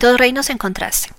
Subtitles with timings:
[0.00, 1.10] Dos reinos en contraste.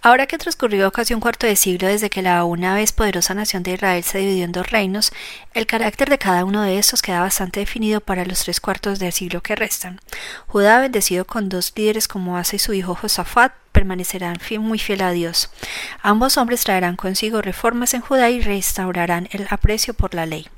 [0.00, 3.62] Ahora que transcurrió casi un cuarto de siglo desde que la una vez poderosa nación
[3.62, 5.12] de Israel se dividió en dos reinos,
[5.52, 9.12] el carácter de cada uno de estos queda bastante definido para los tres cuartos del
[9.12, 10.00] siglo que restan.
[10.46, 15.10] Judá, bendecido con dos líderes como Asa y su hijo Josafat, permanecerán muy fiel a
[15.10, 15.50] Dios.
[16.00, 20.48] Ambos hombres traerán consigo reformas en Judá y restaurarán el aprecio por la ley.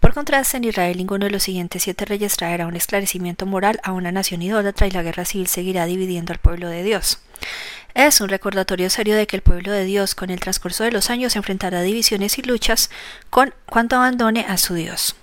[0.00, 3.92] Por contraste, en Israel ninguno de los siguientes siete reyes traerá un esclarecimiento moral a
[3.92, 7.20] una nación idólatra y la guerra civil seguirá dividiendo al pueblo de Dios.
[7.94, 11.10] Es un recordatorio serio de que el pueblo de Dios con el transcurso de los
[11.10, 12.90] años enfrentará divisiones y luchas
[13.28, 15.16] con cuanto abandone a su Dios.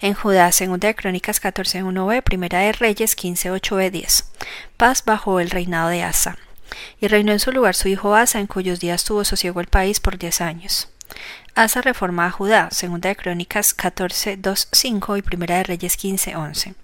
[0.00, 4.24] En Judá, segunda de Crónicas 14.1b, primera de Reyes 15.8b 10.
[4.76, 6.36] Paz bajo el reinado de Asa.
[7.00, 9.98] Y reinó en su lugar su hijo Asa, en cuyos días tuvo sosiego el país
[9.98, 10.88] por diez años.
[11.54, 16.74] Asa reforma a Judá, segunda de Crónicas 14.2.5 y primera de Reyes 15.11.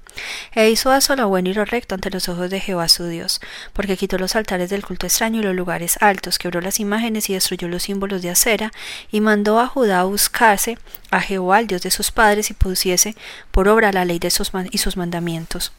[0.55, 3.41] E hizo Asa lo bueno y lo recto ante los ojos de Jehová su Dios,
[3.73, 7.35] porque quitó los altares del culto extraño y los lugares altos, quebró las imágenes y
[7.35, 8.73] destruyó los símbolos de acera,
[9.11, 10.79] y mandó a Judá a buscarse
[11.11, 13.17] a Jehová, el Dios de sus padres, y pusiese
[13.51, 15.73] por obra la ley de sus y sus mandamientos.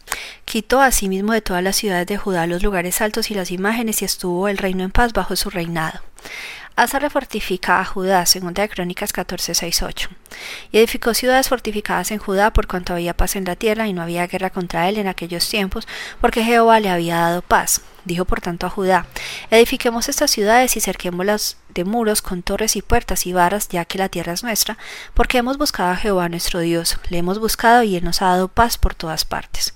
[0.45, 4.05] Quitó asimismo de todas las ciudades de Judá los lugares altos y las imágenes, y
[4.05, 6.01] estuvo el reino en paz bajo su reinado.
[6.75, 10.09] Asa refortifica a Judá, segunda de Crónicas 14, 6, 8.
[10.71, 14.01] Y edificó ciudades fortificadas en Judá por cuanto había paz en la tierra y no
[14.01, 15.87] había guerra contra él en aquellos tiempos,
[16.19, 17.81] porque Jehová le había dado paz.
[18.05, 19.05] Dijo por tanto a Judá,
[19.49, 23.97] edifiquemos estas ciudades y cerquémoslas de muros con torres y puertas y varas, ya que
[23.97, 24.77] la tierra es nuestra,
[25.13, 28.47] porque hemos buscado a Jehová nuestro Dios, le hemos buscado y él nos ha dado
[28.49, 29.73] paz por todas partes.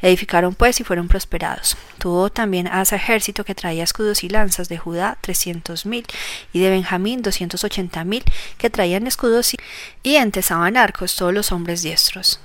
[0.00, 1.76] Edificaron pues y fueron prosperados.
[1.98, 6.06] Tuvo también Asa ejército que traía escudos y lanzas de Judá trescientos mil
[6.52, 8.24] y de Benjamín doscientos ochenta mil
[8.58, 9.56] que traían escudos y,
[10.02, 12.40] y entesaban arcos todos los hombres diestros.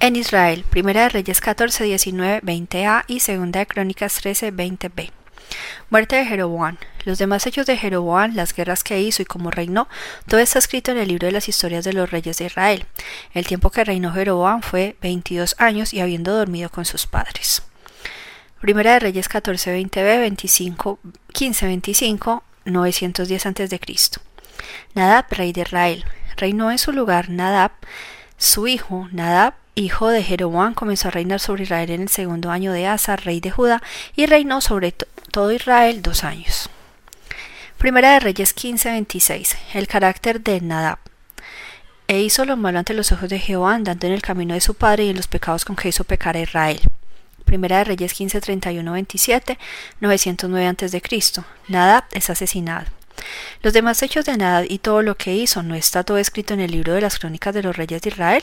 [0.00, 5.10] En Israel, Primera de Reyes 14, 19, 20a y Segunda de Crónicas 13, 20b.
[5.90, 6.76] Muerte de Jeroboam.
[7.04, 9.88] Los demás hechos de Jeroboam, las guerras que hizo y cómo reinó,
[10.28, 12.86] todo está escrito en el libro de las historias de los reyes de Israel.
[13.34, 17.64] El tiempo que reinó Jeroboam fue 22 años y habiendo dormido con sus padres.
[18.60, 21.00] Primera de Reyes 14, 20b, 25,
[21.32, 23.80] 15, 25, 910 a.C.
[24.94, 26.04] Nadab, rey de Israel.
[26.36, 27.72] Reinó en su lugar Nadab,
[28.36, 32.72] su hijo Nadab hijo de Jeroboam, comenzó a reinar sobre Israel en el segundo año
[32.72, 33.82] de Asa, rey de Judá,
[34.16, 36.68] y reinó sobre todo Israel dos años.
[37.78, 39.56] Primera de Reyes 15:26.
[39.74, 40.98] El carácter de Nadab.
[42.08, 44.74] E hizo lo malo ante los ojos de Jehová, andando en el camino de su
[44.74, 46.80] padre y en los pecados con que hizo pecar a Israel.
[47.44, 49.58] Primera de Reyes 15:31-27,
[50.00, 51.42] 909 a.C.
[51.68, 52.97] Nadab es asesinado.
[53.62, 56.60] Los demás hechos de Nadab y todo lo que hizo no está todo escrito en
[56.60, 58.42] el libro de las crónicas de los reyes de Israel.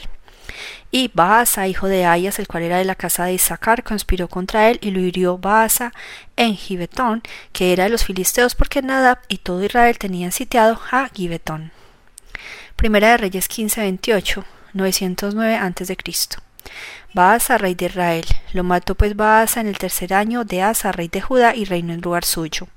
[0.92, 4.70] Y Baasa, hijo de Ayas, el cual era de la casa de Isaacar, conspiró contra
[4.70, 5.92] él y lo hirió Baasa
[6.36, 11.10] en Gibetón, que era de los filisteos, porque Nadab y todo Israel tenían sitiado a
[11.14, 11.72] Gibetón.
[12.76, 15.98] Primera de Reyes 15:28, 909 a.C.
[17.14, 18.26] Baasa, rey de Israel.
[18.54, 21.94] Lo mató pues Baasa en el tercer año de Asa, rey de Judá, y reinó
[21.94, 22.68] en lugar suyo.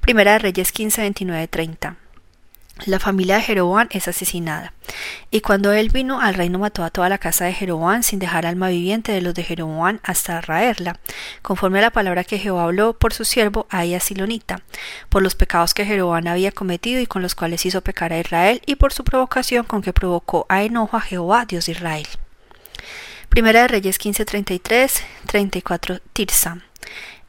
[0.00, 1.96] Primera de Reyes 1529 30
[2.86, 4.72] la familia de Jeroboam es asesinada.
[5.30, 8.46] Y cuando él vino al reino mató a toda la casa de Jeroboam sin dejar
[8.46, 10.98] alma viviente de los de Jeroboam hasta raerla,
[11.42, 14.62] conforme a la palabra que Jehová habló por su siervo Ahías Silonita,
[15.08, 18.62] por los pecados que Jeroboam había cometido y con los cuales hizo pecar a Israel
[18.66, 22.06] y por su provocación con que provocó a enojo a Jehová, Dios de Israel.
[23.28, 26.58] Primera de Reyes 15:33, 34 Tirsa.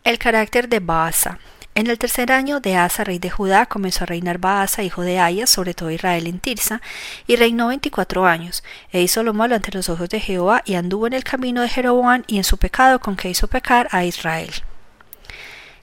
[0.03, 1.39] El carácter de Baasa.
[1.73, 5.19] En el tercer año de Asa, rey de Judá, comenzó a reinar Baasa, hijo de
[5.19, 6.81] Ayas, sobre todo Israel en Tirsa,
[7.27, 8.61] y reinó veinticuatro años,
[8.91, 11.69] e hizo lo malo ante los ojos de Jehová, y anduvo en el camino de
[11.69, 14.51] Jeroboam y en su pecado con que hizo pecar a Israel.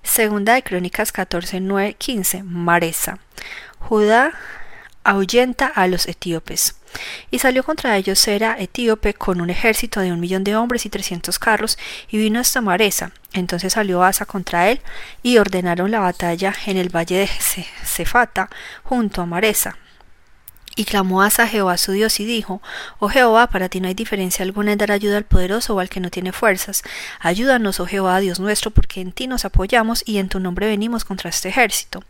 [0.03, 2.43] Segunda de Crónicas 14, 9, 15.
[2.43, 3.19] Maresa.
[3.79, 4.33] Judá
[5.05, 6.77] ahuyenta a los etíopes.
[7.31, 10.91] Y salió contra ellos Sera etíope con un ejército de un millón de hombres y
[10.91, 11.79] trescientos carros,
[12.09, 13.13] y vino hasta Maresa.
[13.33, 14.81] Entonces salió Asa contra él,
[15.23, 18.49] y ordenaron la batalla en el valle de Cefata,
[18.85, 19.77] junto a Maresa.
[20.79, 22.63] Y clamó a Jehová su Dios y dijo,
[23.01, 25.89] Oh Jehová, para ti no hay diferencia alguna en dar ayuda al poderoso o al
[25.89, 26.85] que no tiene fuerzas.
[27.19, 31.05] Ayúdanos, oh Jehová, Dios nuestro, porque en ti nos apoyamos y en tu nombre venimos
[31.05, 32.05] contra este ejército.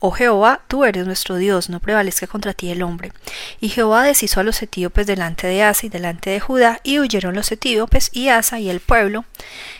[0.00, 3.10] Oh Jehová, tú eres nuestro Dios, no prevalezca contra ti el hombre.
[3.58, 7.34] Y Jehová deshizo a los etíopes delante de Asa y delante de Judá, y huyeron
[7.34, 9.24] los etíopes y Asa y el pueblo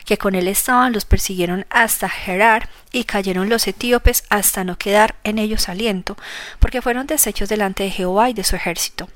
[0.07, 5.15] que con él estaban los persiguieron hasta Gerar, y cayeron los etíopes hasta no quedar
[5.25, 6.17] en ellos aliento,
[6.59, 9.09] porque fueron deshechos delante de Jehová y de su ejército.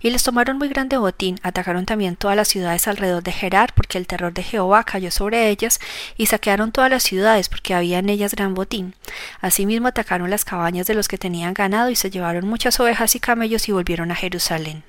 [0.00, 3.98] Y les tomaron muy grande botín, atacaron también todas las ciudades alrededor de Gerar, porque
[3.98, 5.80] el terror de Jehová cayó sobre ellas,
[6.16, 8.94] y saquearon todas las ciudades, porque había en ellas gran botín.
[9.40, 13.20] Asimismo atacaron las cabañas de los que tenían ganado, y se llevaron muchas ovejas y
[13.20, 14.84] camellos, y volvieron a Jerusalén.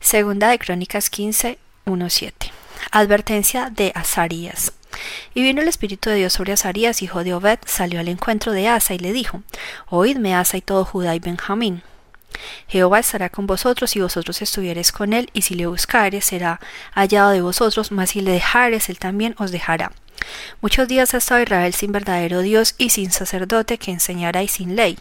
[0.00, 2.52] Segunda de Crónicas 15, 1, 7.
[2.90, 4.72] Advertencia de Azarías.
[5.34, 8.68] Y vino el Espíritu de Dios sobre Azarías, hijo de Obed, salió al encuentro de
[8.68, 9.42] Asa y le dijo,
[9.88, 11.82] Oídme Asa y todo Judá y Benjamín.
[12.68, 16.60] Jehová estará con vosotros y vosotros estuviereis con él, y si le buscares será
[16.92, 19.92] hallado de vosotros, mas si le dejares él también os dejará.
[20.60, 24.76] Muchos días ha estado Israel sin verdadero Dios y sin sacerdote que enseñara y sin
[24.76, 24.98] ley.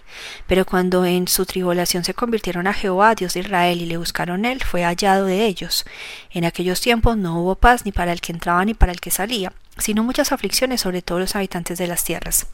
[0.47, 4.45] Pero cuando en su tribulación se convirtieron a Jehová, Dios de Israel, y le buscaron
[4.45, 5.85] él, fue hallado de ellos.
[6.31, 9.11] En aquellos tiempos no hubo paz ni para el que entraba ni para el que
[9.11, 12.45] salía sino muchas aflicciones sobre todos los habitantes de las tierras.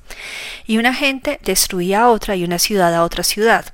[0.65, 3.73] Y una gente destruía a otra y una ciudad a otra ciudad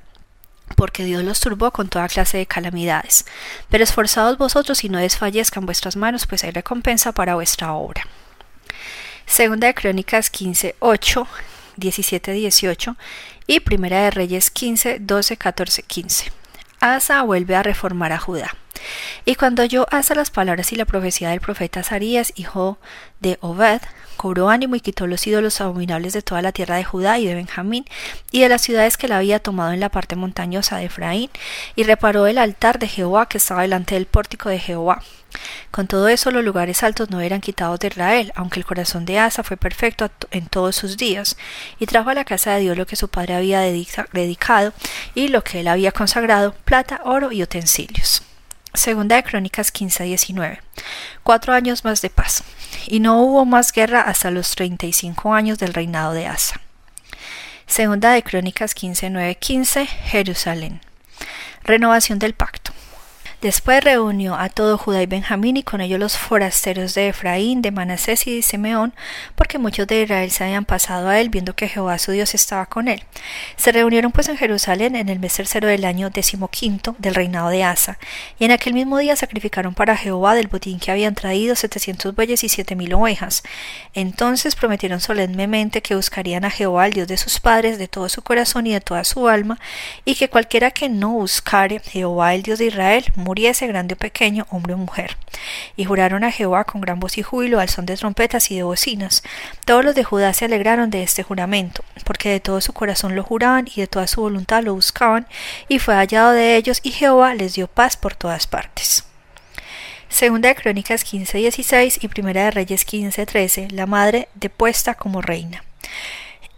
[0.74, 3.24] porque Dios los turbó con toda clase de calamidades.
[3.70, 8.06] Pero esforzados vosotros y no desfallezcan vuestras manos, pues hay recompensa para vuestra obra.
[9.26, 11.28] Segunda de Crónicas 15, 8,
[11.76, 12.96] 17, 18
[13.46, 16.32] y Primera de Reyes 15, 12, 14, 15.
[16.80, 18.54] Asa vuelve a reformar a Judá.
[19.24, 22.78] Y cuando oyó Asa las palabras y la profecía del profeta Azarías, hijo
[23.20, 23.80] de Obed,
[24.16, 27.34] cobró ánimo y quitó los ídolos abominables de toda la tierra de Judá y de
[27.34, 27.84] Benjamín
[28.30, 31.30] y de las ciudades que la había tomado en la parte montañosa de Efraín,
[31.74, 35.02] y reparó el altar de Jehová que estaba delante del pórtico de Jehová.
[35.70, 39.18] Con todo eso los lugares altos no eran quitados de Israel, aunque el corazón de
[39.18, 41.36] Asa fue perfecto en todos sus días,
[41.78, 44.72] y trajo a la casa de Dios lo que su padre había dedicado
[45.14, 48.22] y lo que él había consagrado, plata, oro y utensilios.
[48.76, 50.58] Segunda de Crónicas 15-19.
[51.22, 52.44] Cuatro años más de paz.
[52.86, 56.60] Y no hubo más guerra hasta los 35 años del reinado de Asa.
[57.66, 59.86] Segunda de Crónicas 15-9-15.
[59.86, 60.80] Jerusalén.
[61.64, 62.65] Renovación del pacto.
[63.46, 67.70] Después reunió a todo Judá y Benjamín y con ellos los forasteros de Efraín, de
[67.70, 68.92] Manasés y de Simeón,
[69.36, 72.66] porque muchos de Israel se habían pasado a él viendo que Jehová su Dios estaba
[72.66, 73.04] con él.
[73.54, 77.62] Se reunieron pues en Jerusalén en el mes tercero del año decimoquinto del reinado de
[77.62, 78.00] Asa,
[78.36, 82.42] y en aquel mismo día sacrificaron para Jehová del botín que habían traído setecientos bueyes
[82.42, 83.44] y siete mil ovejas.
[83.94, 88.22] Entonces prometieron solemnemente que buscarían a Jehová, el Dios de sus padres, de todo su
[88.22, 89.60] corazón y de toda su alma,
[90.04, 93.04] y que cualquiera que no buscare Jehová, el Dios de Israel,
[93.66, 95.16] grande o pequeño, hombre o mujer.
[95.76, 98.62] Y juraron a Jehová con gran voz y júbilo al son de trompetas y de
[98.62, 99.22] bocinas.
[99.64, 103.22] Todos los de Judá se alegraron de este juramento, porque de todo su corazón lo
[103.22, 105.26] juraban y de toda su voluntad lo buscaban,
[105.68, 109.04] y fue hallado de ellos, y Jehová les dio paz por todas partes.
[110.08, 115.62] Segunda de Crónicas 15:16 y Primera de Reyes 15:13, la madre depuesta como reina.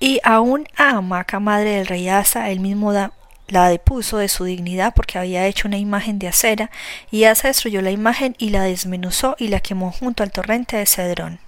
[0.01, 3.13] Y aún a Amaca, madre del rey Asa, el mismo da
[3.49, 6.71] la depuso de su dignidad porque había hecho una imagen de acera,
[7.11, 10.87] y Asa destruyó la imagen y la desmenuzó y la quemó junto al torrente de
[10.87, 11.41] Cedrón.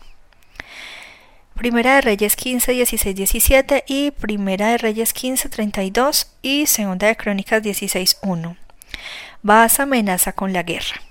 [1.54, 7.16] Primera de Reyes 15, 16, 17 y Primera de Reyes 15, 32 y Segunda de
[7.16, 8.56] Crónicas 16, 1.
[9.42, 11.02] Baasa amenaza con la guerra.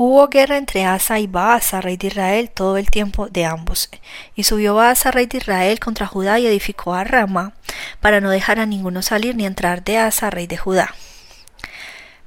[0.00, 3.90] Hubo guerra entre Asa y Baasa, rey de Israel, todo el tiempo de ambos.
[4.36, 7.52] Y subió Baasa, rey de Israel, contra Judá y edificó a Rama,
[7.98, 10.94] para no dejar a ninguno salir ni entrar de Asa, rey de Judá.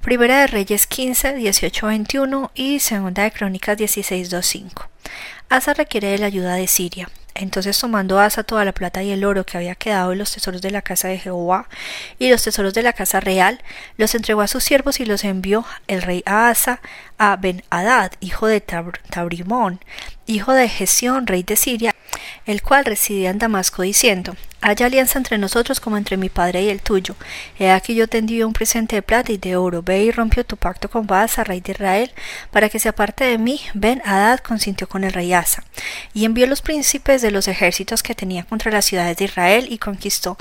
[0.01, 4.89] Primera de Reyes 15, 18, 21 y Segunda de Crónicas 16, 2, 5.
[5.47, 7.07] Asa requiere de la ayuda de Siria.
[7.33, 10.61] Entonces tomando Asa toda la plata y el oro que había quedado en los tesoros
[10.61, 11.67] de la casa de Jehová
[12.19, 13.61] y los tesoros de la casa real,
[13.97, 16.81] los entregó a sus siervos y los envió el rey Asa
[17.17, 19.79] a Ben-Hadad, hijo de Tabrimón,
[20.25, 21.95] hijo de Gesión, rey de Siria,
[22.45, 26.69] el cual residía en Damasco, diciendo Haya alianza entre nosotros como entre mi padre y
[26.69, 27.15] el tuyo.
[27.57, 29.81] He aquí yo te un presente de plata y de oro.
[29.81, 32.11] Ve y rompió tu pacto con Baasa, rey de Israel,
[32.51, 33.59] para que se aparte de mí.
[33.73, 35.63] Ben Hadad consintió con el rey Asa.
[36.13, 39.79] Y envió los príncipes de los ejércitos que tenía contra las ciudades de Israel y
[39.79, 40.37] conquistó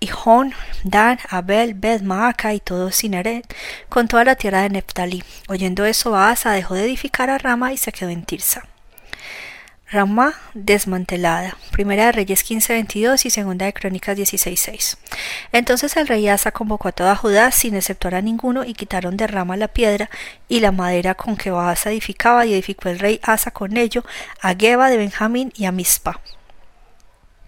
[0.00, 3.54] Hijón, Dan, Abel, Bet, Maaca y todo Sineret,
[3.90, 5.22] con toda la tierra de Neftalí.
[5.48, 8.64] Oyendo eso, Baasa dejó de edificar a Rama y se quedó en Tirsa.
[9.92, 11.56] Ramá desmantelada.
[11.72, 14.98] Primera de Reyes 15:22 y Segunda de Crónicas 16:6.
[15.50, 19.26] Entonces el rey Asa convocó a toda Judá sin exceptuar a ninguno y quitaron de
[19.26, 20.08] Rama la piedra
[20.48, 24.04] y la madera con que Asa edificaba y edificó el rey Asa con ello
[24.40, 26.20] a Geba de Benjamín y a Mispa.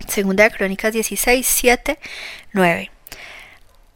[0.09, 2.01] Segunda de Crónicas 16, 7,
[2.53, 2.91] 9.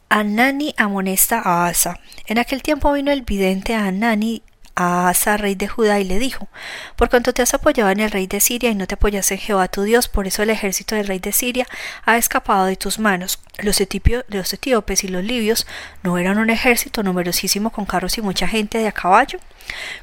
[0.07, 1.99] Anani amonesta a Asa.
[2.27, 4.41] En aquel tiempo vino el vidente a Anani
[4.79, 6.47] a Asa, rey de Judá, y le dijo,
[6.95, 9.39] Por cuanto te has apoyado en el rey de Siria y no te apoyas en
[9.39, 11.65] Jehová tu Dios, por eso el ejército del rey de Siria
[12.05, 13.39] ha escapado de tus manos.
[13.57, 13.81] Los,
[14.29, 15.65] los etíopes y los libios
[16.03, 19.39] no eran un ejército numerosísimo con carros y mucha gente de a caballo.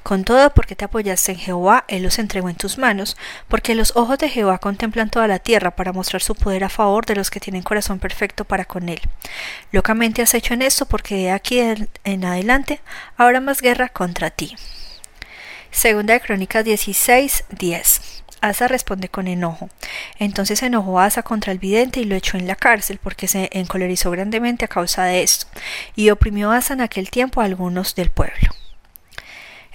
[0.03, 3.17] Con todo, porque te apoyaste en Jehová, él los entregó en tus manos,
[3.49, 7.07] porque los ojos de Jehová contemplan toda la tierra para mostrar su poder a favor
[7.07, 9.01] de los que tienen corazón perfecto para con él.
[9.71, 12.81] Locamente has hecho en esto, porque de aquí en adelante
[13.17, 14.57] habrá más guerra contra ti.
[15.75, 18.23] Segunda de Crónicas 16, 10.
[18.41, 19.69] Asa responde con enojo.
[20.21, 24.13] Entonces enojó Asa contra el vidente y lo echó en la cárcel porque se encolerizó
[24.13, 25.47] grandemente a causa de esto,
[25.97, 28.51] y oprimió Asa en aquel tiempo a algunos del pueblo.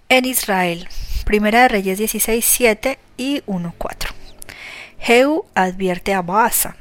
[0.08, 0.88] En Israel,
[1.26, 4.14] Primera de Reyes 16, 7 y 1, 4.
[5.00, 6.78] Jehú advierte a Baasa.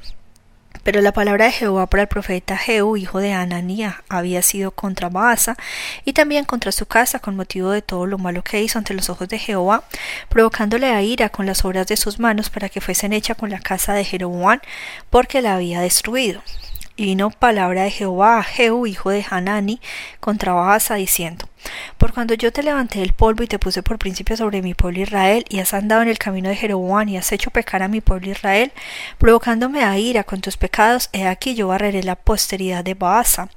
[0.88, 5.10] Pero la palabra de Jehová para el profeta Jehú, hijo de Ananía, había sido contra
[5.10, 5.54] Baasa
[6.06, 9.10] y también contra su casa con motivo de todo lo malo que hizo ante los
[9.10, 9.84] ojos de Jehová,
[10.30, 13.60] provocándole a ira con las obras de sus manos para que fuesen hechas con la
[13.60, 14.60] casa de Jeroboam,
[15.10, 16.40] porque la había destruido.
[16.98, 19.80] Y vino palabra de Jehová a Jehú, hijo de Hanani,
[20.18, 21.48] contra Baasa, diciendo,
[21.96, 25.02] Por cuando yo te levanté del polvo y te puse por príncipe sobre mi pueblo
[25.02, 28.00] Israel, y has andado en el camino de Jeroboam, y has hecho pecar a mi
[28.00, 28.72] pueblo Israel,
[29.18, 33.48] provocándome a ira con tus pecados, he aquí yo barreré la posteridad de Baasa,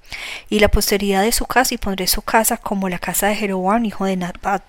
[0.47, 3.85] y la posteridad de su casa, y pondré su casa como la casa de Jeroboam,
[3.85, 4.61] hijo de Nabat.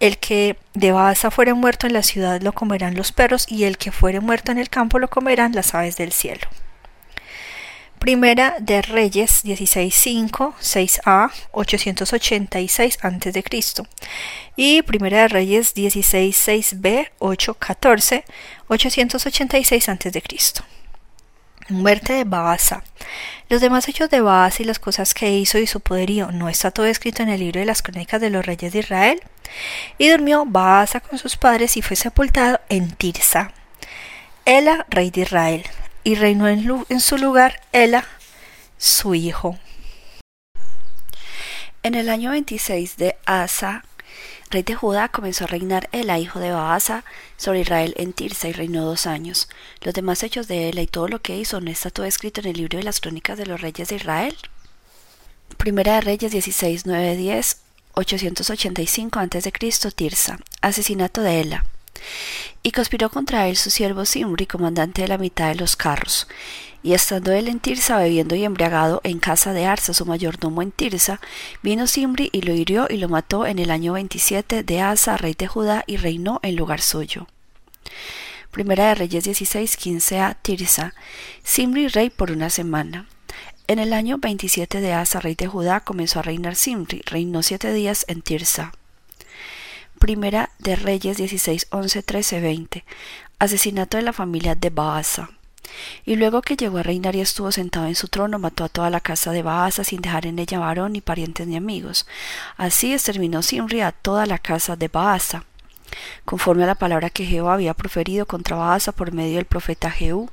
[0.00, 3.76] El que de Baasa fuere muerto en la ciudad lo comerán los perros, y el
[3.76, 6.48] que fuere muerto en el campo lo comerán las aves del cielo.
[7.98, 13.44] Primera de Reyes 16.5, 6a, 886 a.C.
[14.54, 18.24] y Primera de Reyes 16.6b, 8.14,
[18.68, 20.22] 886 a.C.
[21.70, 22.84] Muerte de Baasa.
[23.48, 26.70] Los demás hechos de Baasa y las cosas que hizo y su poderío no está
[26.70, 29.20] todo escrito en el libro de las crónicas de los reyes de Israel.
[29.98, 33.52] Y durmió Baasa con sus padres y fue sepultado en Tirsa.
[34.44, 35.64] Ela, rey de Israel
[36.08, 38.02] y reinó en, su lugar Ela,
[38.78, 39.58] su hijo.
[41.82, 43.84] En el año 26 de Asa,
[44.48, 47.04] rey de Judá, comenzó a reinar Ela, hijo de Baasa,
[47.36, 49.50] sobre Israel en Tirsa y reinó dos años.
[49.82, 52.46] Los demás hechos de Ela y todo lo que hizo no está todo escrito en
[52.46, 54.34] el libro de las crónicas de los reyes de Israel.
[55.58, 57.60] Primera de Reyes 16, 9, 10,
[57.92, 59.52] 885 a.C.
[59.94, 60.38] Tirsa.
[60.62, 61.66] Asesinato de Ela.
[62.62, 66.28] Y conspiró contra él su siervo Simri, comandante de la mitad de los carros.
[66.82, 70.70] Y estando él en Tirsa bebiendo y embriagado en casa de Arsa, su mayordomo en
[70.70, 71.20] Tirsa,
[71.62, 75.34] vino Simri y lo hirió y lo mató en el año veintisiete de Asa, rey
[75.36, 77.26] de Judá, y reinó en lugar suyo.
[78.50, 80.94] Primera de Reyes 16, 15 a Tirsa.
[81.42, 83.06] Simri rey por una semana.
[83.66, 87.72] En el año veintisiete de Asa, rey de Judá, comenzó a reinar Simri, reinó siete
[87.72, 88.72] días en Tirsa.
[89.98, 92.84] Primera de Reyes 16, 11, 13, 20.
[93.40, 95.30] Asesinato de la familia de Baasa.
[96.04, 98.90] Y luego que llegó a reinar y estuvo sentado en su trono, mató a toda
[98.90, 102.06] la casa de Baasa sin dejar en ella varón, ni parientes, ni amigos.
[102.56, 105.44] Así exterminó Simri a toda la casa de Baasa.
[106.24, 110.30] Conforme a la palabra que Jehová había proferido contra Baasa por medio del profeta Jehú,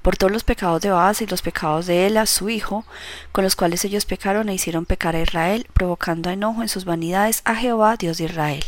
[0.00, 2.84] por todos los pecados de Baasa y los pecados de Ela, su hijo,
[3.32, 7.42] con los cuales ellos pecaron e hicieron pecar a Israel, provocando enojo en sus vanidades
[7.44, 8.64] a Jehová, Dios de Israel.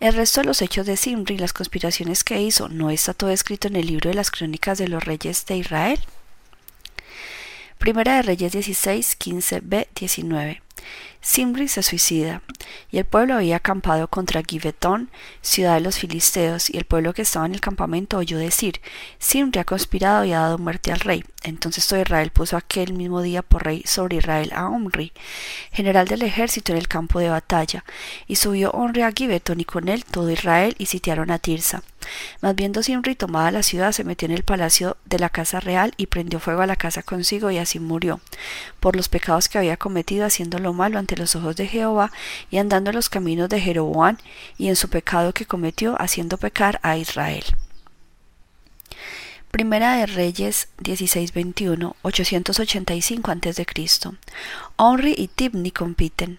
[0.00, 3.30] El resto de los hechos de Simri y las conspiraciones que hizo no está todo
[3.30, 6.00] escrito en el libro de las crónicas de los reyes de Israel.
[7.78, 10.62] Primera de Reyes 16, 15b, 19.
[11.20, 12.42] Simri se suicida,
[12.90, 15.10] y el pueblo había acampado contra Givetón,
[15.42, 18.80] ciudad de los filisteos, y el pueblo que estaba en el campamento oyó decir,
[19.20, 21.24] Simri ha conspirado y ha dado muerte al rey.
[21.44, 25.12] Entonces todo Israel puso aquel mismo día por rey sobre Israel a Omri,
[25.70, 27.84] general del ejército en el campo de batalla,
[28.26, 31.82] y subió Omri a Givetón y con él todo Israel, y sitiaron a Tirsa.
[32.40, 35.92] Mas viendo Simri tomada la ciudad, se metió en el palacio de la casa real
[35.96, 38.20] y prendió fuego a la casa consigo y así murió,
[38.80, 42.10] por los pecados que había cometido haciendo lo malo ante los ojos de Jehová
[42.50, 44.16] y andando en los caminos de Jeroboam
[44.56, 47.44] y en su pecado que cometió haciendo pecar a Israel.
[49.50, 53.66] Primera de Reyes 16:21, 885 a.C.
[54.76, 56.38] Onri y Tibni compiten.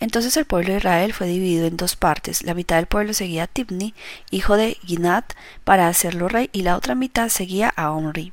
[0.00, 2.42] Entonces el pueblo de Israel fue dividido en dos partes.
[2.42, 3.94] La mitad del pueblo seguía a Tibni,
[4.30, 5.32] hijo de Ginat,
[5.64, 8.32] para hacerlo rey, y la otra mitad seguía a Omri.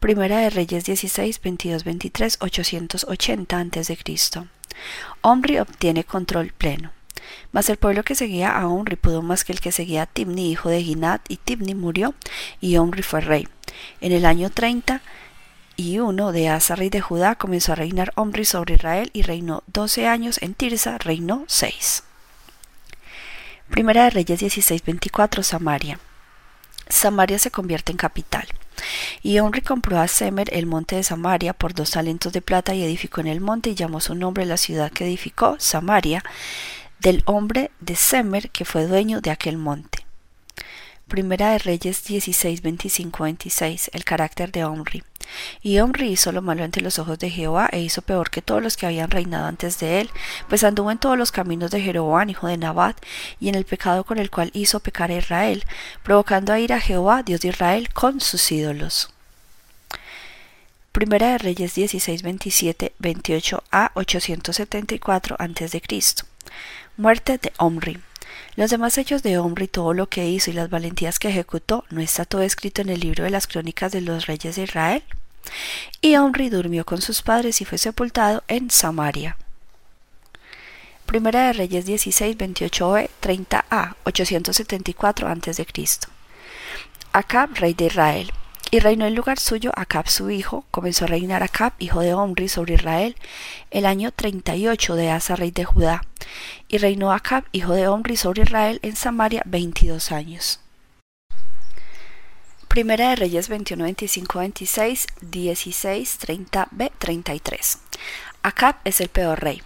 [0.00, 3.98] Primera de Reyes 16, 22, 23, 880 a.C.
[5.20, 6.90] Omri obtiene control pleno.
[7.52, 10.50] Mas el pueblo que seguía a Omri pudo más que el que seguía a Tibni,
[10.50, 12.14] hijo de Ginat, y Tibni murió,
[12.60, 13.46] y Omri fue rey.
[14.00, 15.02] En el año 30
[15.76, 19.62] y uno de Asa, rey de Judá, comenzó a reinar Omri sobre Israel y reinó
[19.66, 22.04] doce años en Tirsa, reinó seis.
[23.70, 25.98] Primera de Reyes 16:24 Samaria.
[26.88, 28.46] Samaria se convierte en capital.
[29.22, 32.82] Y Omri compró a Semer el monte de Samaria por dos talentos de plata y
[32.82, 36.22] edificó en el monte y llamó su nombre la ciudad que edificó, Samaria,
[37.00, 40.04] del hombre de Semer que fue dueño de aquel monte.
[41.08, 43.90] Primera de Reyes 16, 25, 26.
[43.92, 45.02] El carácter de Omri.
[45.62, 48.62] Y Omri hizo lo malo ante los ojos de Jehová, e hizo peor que todos
[48.62, 50.10] los que habían reinado antes de él,
[50.48, 52.96] pues anduvo en todos los caminos de Jeroboam, hijo de Nabat,
[53.40, 55.64] y en el pecado con el cual hizo pecar a Israel,
[56.02, 59.12] provocando a ir a Jehová, Dios de Israel, con sus ídolos.
[60.92, 65.82] Primera de Reyes 16, 27, 28 a 874 a.C.
[66.98, 67.98] Muerte de Omri.
[68.56, 72.02] Los demás hechos de Omri, todo lo que hizo y las valentías que ejecutó, ¿no
[72.02, 75.02] está todo escrito en el libro de las crónicas de los reyes de Israel?
[76.00, 79.36] Y Omri durmió con sus padres y fue sepultado en Samaria.
[81.06, 85.66] Primera de Reyes 16, 28b, 30a, 874 a.C.
[87.12, 88.32] Acab, rey de Israel.
[88.70, 92.48] Y reinó en lugar suyo Acab su hijo, comenzó a reinar Acab, hijo de Omri,
[92.48, 93.16] sobre Israel,
[93.70, 96.06] el año 38 de Asa, rey de Judá.
[96.68, 100.61] Y reinó Acab, hijo de Omri, sobre Israel, en Samaria, veintidós años.
[102.72, 107.78] Primera de Reyes 21, 25, 26, 16, 30, b, 33.
[108.42, 109.62] Acab es el peor rey.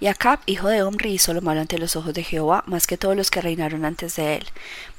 [0.00, 2.98] Y Acab, hijo de Omri, hizo lo malo ante los ojos de Jehová, más que
[2.98, 4.46] todos los que reinaron antes de él,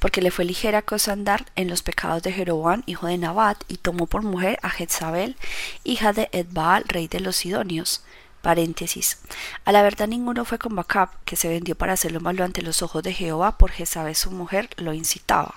[0.00, 3.76] porque le fue ligera cosa andar en los pecados de Jeroboam, hijo de Nabat, y
[3.76, 5.36] tomó por mujer a Jezabel,
[5.84, 8.02] hija de Edbaal, rey de los Sidonios.
[8.42, 12.62] A la verdad ninguno fue como Acab, que se vendió para hacer lo malo ante
[12.62, 15.54] los ojos de Jehová, por Jezabel su mujer lo incitaba.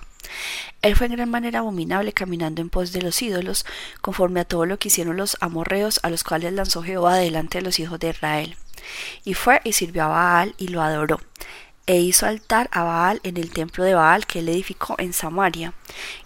[0.82, 3.66] Él fue en gran manera abominable caminando en pos de los ídolos,
[4.02, 7.64] conforme a todo lo que hicieron los amorreos a los cuales lanzó Jehová delante de
[7.64, 8.56] los hijos de Israel.
[9.26, 11.20] Y fue y sirvió a Baal y lo adoró.
[11.88, 15.74] E hizo altar a Baal en el templo de Baal que él edificó en Samaria.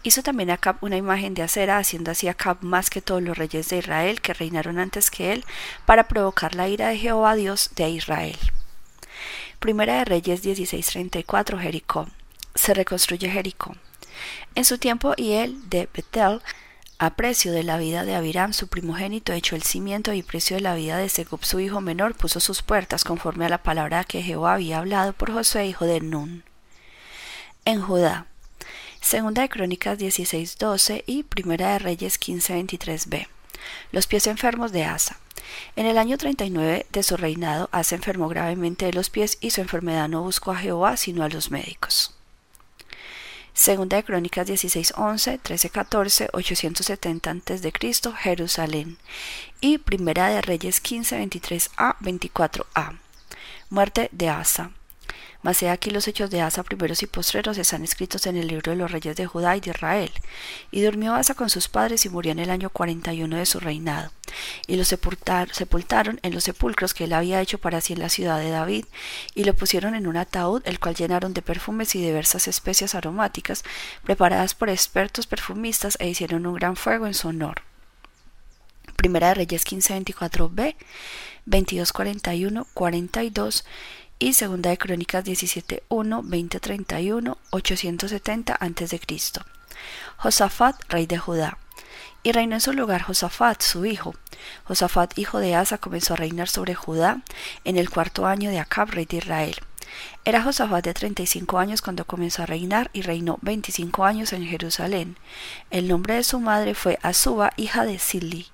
[0.02, 3.22] Hizo también a Acab una imagen de acera, haciendo así a Acab más que todos
[3.22, 5.46] los reyes de Israel que reinaron antes que él,
[5.86, 8.38] para provocar la ira de Jehová Dios de Israel.
[9.60, 12.08] Primera de Reyes 16:34 Jericó.
[12.56, 13.76] Se reconstruye Jericó.
[14.56, 16.42] En su tiempo y él de Betel
[17.04, 20.62] a precio de la vida de Abiram, su primogénito, echó el cimiento y precio de
[20.62, 24.22] la vida de Segub, su hijo menor, puso sus puertas conforme a la palabra que
[24.22, 26.44] Jehová había hablado por Josué, hijo de Nun.
[27.66, 28.28] En Judá.
[29.00, 33.28] Segunda de Crónicas 16:12 y Primera de Reyes 15:23b.
[33.92, 35.18] Los pies enfermos de Asa.
[35.76, 39.62] En el año 39 de su reinado, Asa enfermó gravemente de los pies y su
[39.62, 42.14] enfermedad no buscó a Jehová sino a los médicos.
[43.62, 48.98] Segunda de Crónicas 16:11, 13:14, 870 a.C., Jerusalén.
[49.60, 52.98] Y Primera de Reyes 15:23a, 24a.
[53.70, 54.72] Muerte de Asa.
[55.44, 58.72] Mas he aquí los hechos de Asa primeros y postreros están escritos en el libro
[58.72, 60.12] de los reyes de Judá y de Israel.
[60.70, 63.46] Y durmió Asa con sus padres y murió en el año cuarenta y uno de
[63.48, 64.12] su reinado.
[64.68, 68.40] Y lo sepultaron en los sepulcros que él había hecho para sí en la ciudad
[68.40, 68.86] de David,
[69.34, 73.64] y lo pusieron en un ataúd, el cual llenaron de perfumes y diversas especias aromáticas,
[74.04, 77.64] preparadas por expertos perfumistas, e hicieron un gran fuego en su honor.
[78.96, 80.76] Primera de Reyes 1524b,
[81.46, 83.66] 2241, 42
[84.22, 89.02] y Segunda de Crónicas 17.1, 2031, 870 a.C.
[90.18, 91.58] Josafat, rey de Judá.
[92.22, 94.14] Y reinó en su lugar Josafat, su hijo.
[94.66, 97.22] Josafat, hijo de Asa, comenzó a reinar sobre Judá
[97.64, 99.56] en el cuarto año de Acab, rey de Israel.
[100.24, 105.18] Era Josafat de 35 años cuando comenzó a reinar y reinó 25 años en Jerusalén.
[105.72, 108.52] El nombre de su madre fue Azuba, hija de Sili.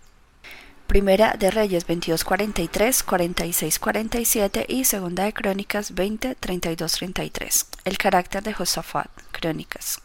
[0.88, 9.10] Primera de Reyes 22:43, 46:47 y Segunda de Crónicas 20, 33 El carácter de Josafat.
[9.34, 10.00] Crónicas.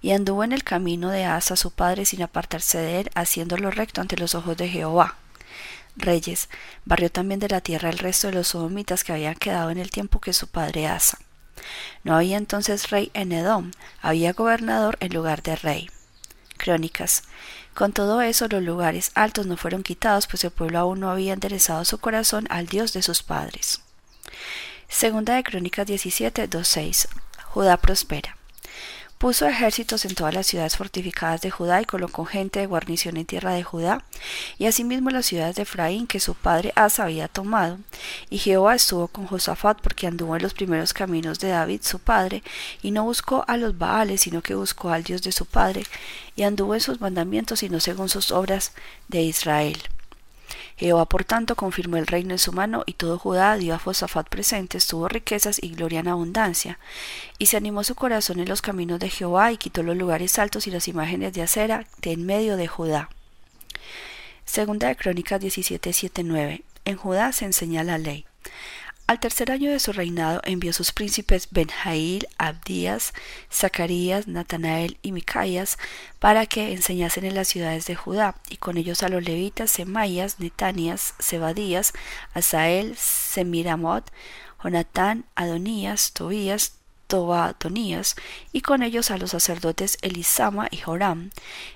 [0.00, 4.00] Y anduvo en el camino de Asa su padre sin apartarse de él, haciéndolo recto
[4.00, 5.16] ante los ojos de Jehová.
[5.96, 6.48] Reyes.
[6.86, 9.90] Barrió también de la tierra el resto de los sodomitas que habían quedado en el
[9.90, 11.18] tiempo que su padre Asa.
[12.04, 15.90] No había entonces rey en Edom, había gobernador en lugar de rey.
[16.56, 17.24] Crónicas.
[17.76, 21.34] Con todo eso, los lugares altos no fueron quitados, pues el pueblo aún no había
[21.34, 23.82] enderezado su corazón al Dios de sus padres.
[24.88, 26.78] Segunda de Crónicas 17, 2,
[27.44, 28.35] Judá prospera.
[29.18, 33.24] Puso ejércitos en todas las ciudades fortificadas de Judá y colocó gente de guarnición en
[33.24, 34.04] tierra de Judá,
[34.58, 37.78] y asimismo las ciudades de Efraín que su padre Asa había tomado.
[38.28, 42.42] Y Jehová estuvo con Josafat porque anduvo en los primeros caminos de David su padre,
[42.82, 45.84] y no buscó a los Baales, sino que buscó al Dios de su padre,
[46.36, 48.72] y anduvo en sus mandamientos y no según sus obras
[49.08, 49.82] de Israel.
[50.76, 54.28] Jehová por tanto confirmó el reino en su mano y todo Judá dio a Josafat
[54.28, 56.78] presentes, tuvo riquezas y gloria en abundancia.
[57.38, 60.66] Y se animó su corazón en los caminos de Jehová y quitó los lugares altos
[60.66, 63.10] y las imágenes de acera de en medio de Judá.
[64.44, 66.62] Segunda de Crónicas 17:7-9.
[66.84, 68.26] En Judá se enseña la ley.
[69.08, 73.14] Al tercer año de su reinado envió sus príncipes Benjail, Abdías,
[73.52, 75.78] Zacarías, Natanael y Micaías
[76.18, 80.40] para que enseñasen en las ciudades de Judá, y con ellos a los levitas Semaías,
[80.40, 81.92] Netanías, Zebadías,
[82.34, 84.10] Asael, Semiramot,
[84.64, 86.72] Jonatán, Adonías, Tobías,
[87.06, 88.16] Tobadonías,
[88.50, 91.30] y con ellos a los sacerdotes Elisama y Joram,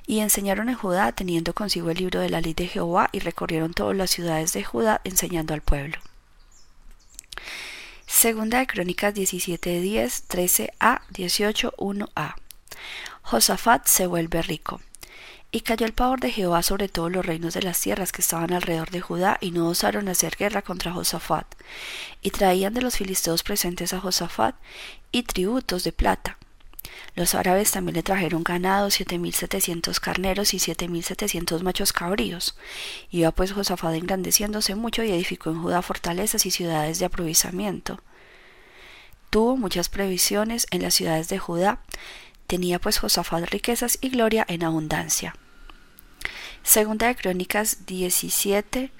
[0.04, 3.72] y enseñaron en Judá teniendo consigo el libro de la ley de Jehová, y recorrieron
[3.72, 6.09] todas las ciudades de Judá enseñando al pueblo.
[8.06, 12.34] Segunda de Crónicas 17, 10, 13a, 18, 1a.
[13.22, 14.80] Josafat se vuelve rico.
[15.52, 18.52] Y cayó el pavor de Jehová sobre todos los reinos de las tierras que estaban
[18.52, 21.46] alrededor de Judá, y no osaron hacer guerra contra Josafat.
[22.20, 24.54] Y traían de los filisteos presentes a Josafat
[25.12, 26.36] y tributos de plata.
[27.14, 31.92] Los árabes también le trajeron ganado, siete mil setecientos carneros y siete mil setecientos machos
[31.92, 32.56] cabríos.
[33.10, 38.00] Iba pues Josafat engrandeciéndose mucho y edificó en Judá fortalezas y ciudades de aprovechamiento.
[39.30, 41.80] Tuvo muchas previsiones en las ciudades de Judá.
[42.46, 45.34] Tenía pues Josafat riquezas y gloria en abundancia.
[46.62, 48.90] Segunda de Crónicas 17,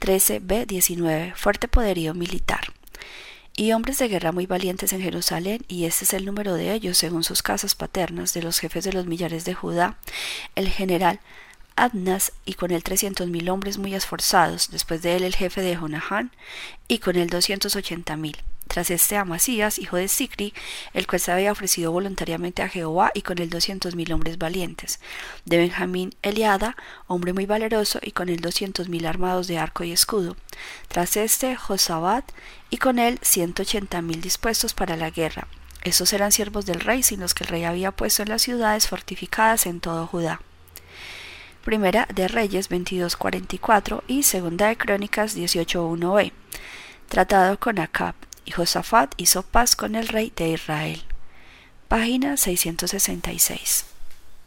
[0.00, 1.32] 13b, 19.
[1.36, 2.72] Fuerte poderío militar.
[3.54, 6.96] Y hombres de guerra muy valientes en Jerusalén, y este es el número de ellos
[6.96, 9.98] según sus casas paternas, de los jefes de los millares de Judá,
[10.54, 11.20] el general
[11.76, 15.76] Adnas, y con él trescientos mil hombres muy esforzados, después de él el jefe de
[15.76, 16.30] Jonahán,
[16.88, 18.36] y con él doscientos ochenta mil
[18.68, 20.54] tras este Amasías, hijo de Sicri,
[20.94, 24.98] el cual se había ofrecido voluntariamente a Jehová y con él doscientos mil hombres valientes.
[25.44, 26.74] De Benjamín Eliada,
[27.06, 30.36] hombre muy valeroso, y con él doscientos mil armados de arco y escudo.
[30.88, 32.24] Tras este Josabat,
[32.70, 35.48] y con él ciento ochenta mil dispuestos para la guerra.
[35.82, 38.88] Estos eran siervos del rey, sin los que el rey había puesto en las ciudades
[38.88, 40.40] fortificadas en todo Judá.
[41.64, 46.32] Primera de Reyes 22:44 y Segunda de Crónicas 18:1b.
[47.08, 51.02] Tratado con Acab y Josafat hizo paz con el rey de Israel.
[51.86, 53.91] Página 666.